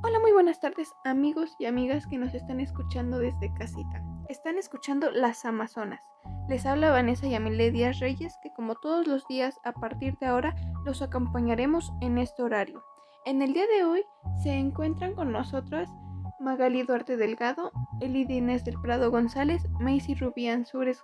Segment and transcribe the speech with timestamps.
[0.00, 4.00] Hola, muy buenas tardes amigos y amigas que nos están escuchando desde casita.
[4.28, 6.00] Están escuchando Las Amazonas.
[6.48, 10.54] Les habla Vanessa Yamile Díaz Reyes que como todos los días a partir de ahora
[10.84, 12.80] los acompañaremos en este horario.
[13.24, 14.04] En el día de hoy
[14.40, 15.90] se encuentran con nosotras
[16.38, 21.02] Magali Duarte Delgado, Elida Inés del Prado González, Macy Rubián Sures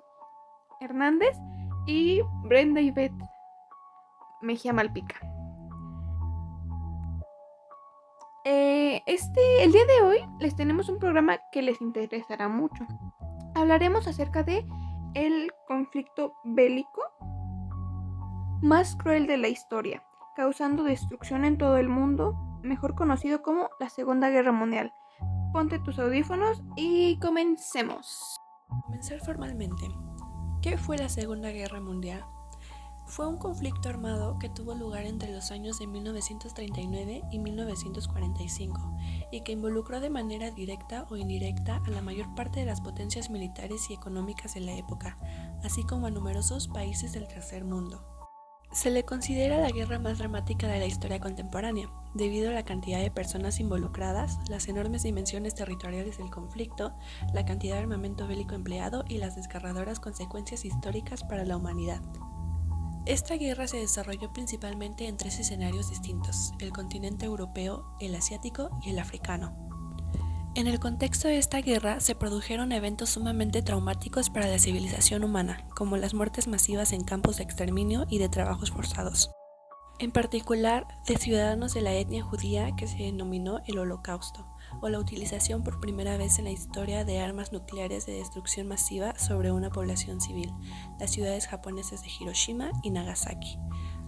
[0.80, 1.36] Hernández
[1.86, 3.12] y Brenda Ivette
[4.40, 5.16] Mejía Malpica.
[8.46, 12.86] Eh, este, el día de hoy les tenemos un programa que les interesará mucho.
[13.55, 14.66] Hablaremos acerca de
[15.14, 17.00] el conflicto bélico
[18.60, 20.02] más cruel de la historia,
[20.36, 24.92] causando destrucción en todo el mundo, mejor conocido como la Segunda Guerra Mundial.
[25.52, 28.38] Ponte tus audífonos y comencemos.
[28.84, 29.86] Comenzar formalmente.
[30.61, 32.24] ¿Qué fue la Segunda Guerra Mundial?
[33.06, 38.96] Fue un conflicto armado que tuvo lugar entre los años de 1939 y 1945
[39.30, 43.28] y que involucró de manera directa o indirecta a la mayor parte de las potencias
[43.28, 45.19] militares y económicas de la época,
[45.62, 48.02] así como a numerosos países del tercer mundo.
[48.72, 53.00] Se le considera la guerra más dramática de la historia contemporánea, debido a la cantidad
[53.00, 56.92] de personas involucradas, las enormes dimensiones territoriales del conflicto,
[57.33, 62.00] la cantidad de armamento bélico empleado y las desgarradoras consecuencias históricas para la humanidad.
[63.06, 68.91] Esta guerra se desarrolló principalmente en tres escenarios distintos, el continente europeo, el asiático y
[68.91, 69.55] el africano.
[70.55, 75.69] En el contexto de esta guerra se produjeron eventos sumamente traumáticos para la civilización humana,
[75.77, 79.30] como las muertes masivas en campos de exterminio y de trabajos forzados.
[79.98, 84.46] En particular, de ciudadanos de la etnia judía que se denominó el Holocausto,
[84.84, 89.18] o la utilización por primera vez en la historia de armas nucleares de destrucción masiva
[89.18, 90.52] sobre una población civil,
[91.00, 93.58] las ciudades japonesas de Hiroshima y Nagasaki.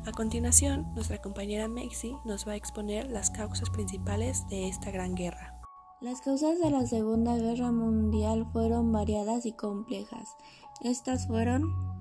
[0.04, 5.14] A continuación, nuestra compañera Mexi nos va a exponer las causas principales de esta gran
[5.14, 5.58] guerra.
[6.02, 10.36] Las causas de la Segunda Guerra Mundial fueron variadas y complejas.
[10.82, 11.95] Estas fueron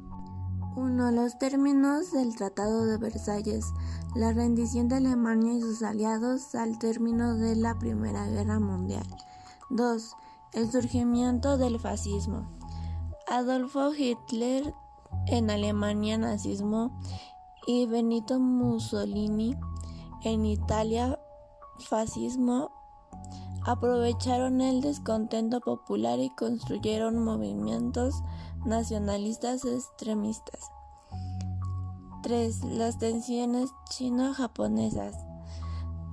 [0.75, 1.11] 1.
[1.11, 3.65] Los términos del Tratado de Versalles.
[4.13, 9.05] La rendición de Alemania y sus aliados al término de la Primera Guerra Mundial.
[9.69, 10.15] 2.
[10.53, 12.49] El surgimiento del fascismo.
[13.27, 14.73] Adolfo Hitler
[15.27, 16.99] en Alemania nazismo
[17.65, 19.55] y Benito Mussolini
[20.23, 21.17] en Italia
[21.79, 22.71] fascismo
[23.65, 28.23] aprovecharon el descontento popular y construyeron movimientos
[28.65, 30.71] nacionalistas extremistas.
[32.23, 32.63] 3.
[32.63, 35.15] Las tensiones chino-japonesas.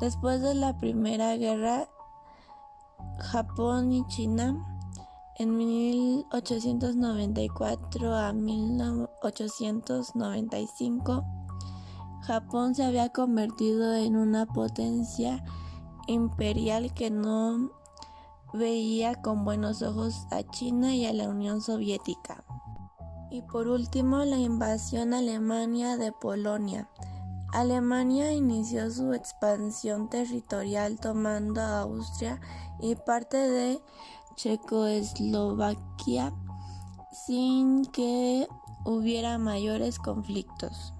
[0.01, 1.89] Después de la Primera Guerra,
[3.19, 4.63] Japón y China,
[5.37, 11.25] en 1894 a 1895,
[12.23, 15.45] Japón se había convertido en una potencia
[16.07, 17.71] imperial que no
[18.53, 22.45] veía con buenos ojos a China y a la Unión Soviética.
[23.31, 26.89] Y por último, la invasión alemania de Polonia.
[27.53, 32.41] Alemania inició su expansión territorial tomando a Austria
[32.81, 33.81] y parte de
[34.37, 36.33] Checoslovaquia
[37.27, 38.49] sin que
[38.85, 40.95] hubiera mayores conflictos.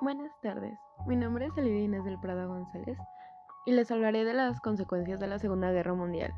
[0.00, 2.98] Buenas tardes, mi nombre es Elidines del Prado González
[3.64, 6.32] y les hablaré de las consecuencias de la Segunda Guerra Mundial.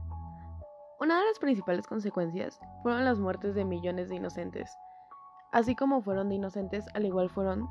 [1.01, 4.71] Una de las principales consecuencias fueron las muertes de millones de inocentes,
[5.53, 7.69] así como fueron de inocentes, al igual fueron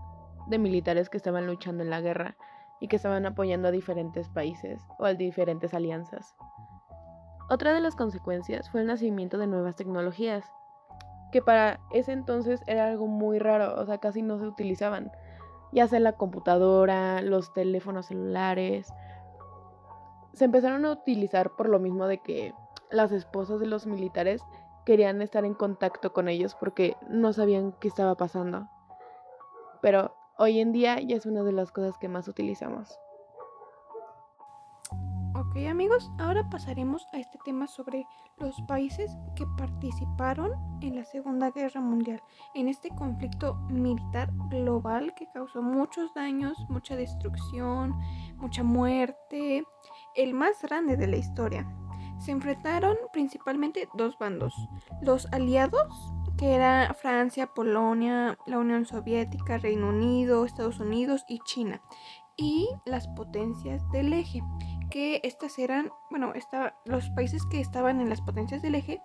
[0.47, 2.36] de militares que estaban luchando en la guerra
[2.80, 6.36] y que estaban apoyando a diferentes países o a diferentes alianzas.
[7.50, 10.46] Otra de las consecuencias fue el nacimiento de nuevas tecnologías,
[11.31, 15.12] que para ese entonces era algo muy raro, o sea, casi no se utilizaban,
[15.72, 18.94] ya sea la computadora, los teléfonos celulares,
[20.34, 22.54] se empezaron a utilizar por lo mismo de que
[22.90, 24.42] las esposas de los militares
[24.86, 28.68] querían estar en contacto con ellos porque no sabían qué estaba pasando.
[29.82, 33.00] Pero hoy en día ya es una de las cosas que más utilizamos.
[35.36, 38.06] Ok amigos, ahora pasaremos a este tema sobre
[38.38, 42.22] los países que participaron en la Segunda Guerra Mundial,
[42.54, 48.00] en este conflicto militar global que causó muchos daños, mucha destrucción,
[48.38, 49.63] mucha muerte,
[50.15, 51.68] el más grande de la historia.
[52.19, 54.54] Se enfrentaron principalmente dos bandos,
[55.01, 61.81] los aliados, que eran Francia, Polonia, la Unión Soviética, Reino Unido, Estados Unidos y China,
[62.38, 64.42] y las potencias del eje,
[64.89, 66.33] que estas eran, bueno,
[66.86, 69.01] los países que estaban en las potencias del eje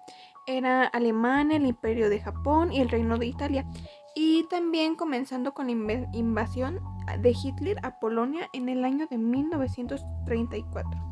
[0.46, 3.66] era Alemania, el Imperio de Japón y el Reino de Italia.
[4.14, 5.72] Y también comenzando con la
[6.12, 6.81] invasión
[7.20, 11.07] de Hitler a Polonia en el año de 1934.